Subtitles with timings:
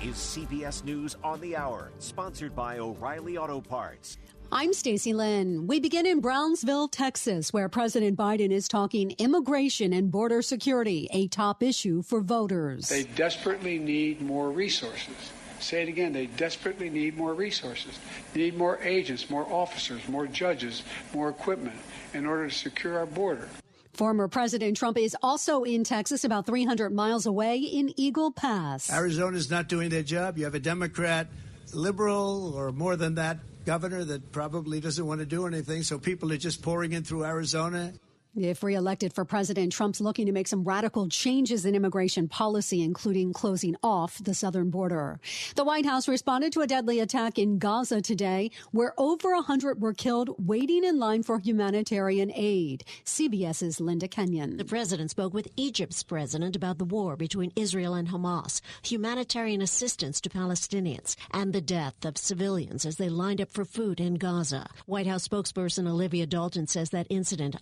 [0.00, 4.18] This is CBS News on the Hour, sponsored by O'Reilly Auto Parts.
[4.52, 5.66] I'm Stacy Lynn.
[5.66, 11.28] We begin in Brownsville, Texas, where President Biden is talking immigration and border security, a
[11.28, 12.88] top issue for voters.
[12.88, 15.32] They desperately need more resources.
[15.60, 17.98] Say it again, they desperately need more resources.
[18.32, 20.82] They need more agents, more officers, more judges,
[21.14, 21.76] more equipment
[22.12, 23.48] in order to secure our border.
[23.94, 28.92] Former President Trump is also in Texas, about 300 miles away in Eagle Pass.
[28.92, 30.36] Arizona's not doing their job.
[30.36, 31.28] You have a Democrat,
[31.72, 35.84] liberal, or more than that, governor that probably doesn't want to do anything.
[35.84, 37.92] So people are just pouring in through Arizona.
[38.36, 43.32] If reelected for president, Trump's looking to make some radical changes in immigration policy, including
[43.32, 45.20] closing off the southern border.
[45.54, 49.94] The White House responded to a deadly attack in Gaza today, where over 100 were
[49.94, 52.82] killed waiting in line for humanitarian aid.
[53.04, 54.56] CBS's Linda Kenyon.
[54.56, 60.20] The president spoke with Egypt's president about the war between Israel and Hamas, humanitarian assistance
[60.22, 64.68] to Palestinians, and the death of civilians as they lined up for food in Gaza.
[64.86, 67.54] White House spokesperson Olivia Dalton says that incident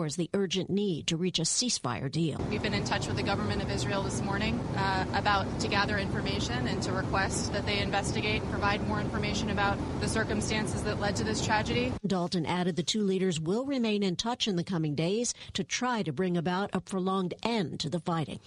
[0.00, 2.38] underscores the urgent need to reach a ceasefire deal.
[2.50, 5.98] We've been in touch with the government of Israel this morning uh, about to gather
[5.98, 11.00] information and to request that they investigate and provide more information about the circumstances that
[11.00, 11.92] led to this tragedy.
[12.06, 16.02] Dalton added the two leaders will remain in touch in the coming days to try
[16.02, 18.40] to bring about a prolonged end to the fighting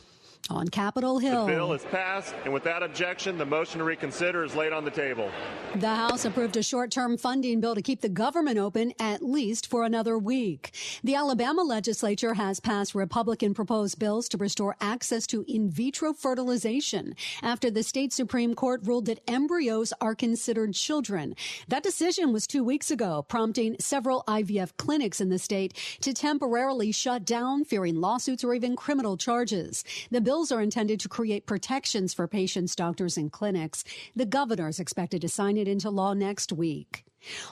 [0.50, 1.46] on Capitol Hill.
[1.46, 4.92] The bill is passed, and without objection, the motion to reconsider is laid on the
[4.92, 5.30] table.
[5.76, 9.68] The House approved a short term funding bill to keep the government open at least
[9.68, 10.76] for another week.
[11.04, 17.16] The Alabama legislature has passed Republican proposed bills to restore access to in vitro fertilization
[17.42, 21.36] after the state Supreme Court ruled that embryos are considered children.
[21.68, 26.92] That decision was two weeks ago, prompting several IVF clinics in the state to temporarily
[26.92, 29.84] shut down, fearing lawsuits or even criminal charges.
[30.12, 33.84] The bill bills are intended to create protections for patients, doctors, and clinics.
[34.16, 37.06] The governor is expected to sign it into law next week.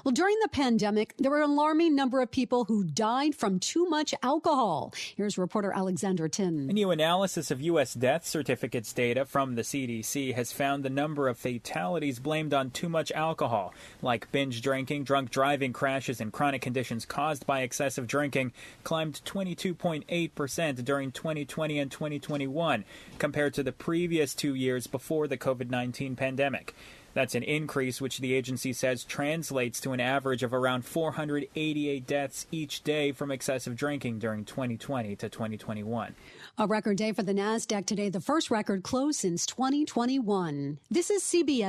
[0.04, 3.88] Well, during the pandemic, there were an alarming number of people who died from too
[3.88, 4.94] much alcohol.
[5.16, 6.70] Here's reporter Alexander Tin.
[6.70, 7.94] A new analysis of U.S.
[7.94, 12.90] death certificates data from the CDC has found the number of fatalities blamed on too
[12.90, 18.54] much alcohol, like binge drinking, drunk driving crashes, and chronic conditions caused by excessive drinking,
[18.84, 22.86] climbed 22.8% during 2020 and 2021,
[23.18, 26.76] compared to the previous two years before the COVID 19 pandemic.
[27.14, 32.48] That's an increase which the agency says translates to an average of around 488 deaths
[32.52, 36.16] each day from excessive drinking during 2020 to 2021.
[36.58, 40.80] A record day for the NASDAQ today, the first record close since 2021.
[40.90, 41.62] This is CBS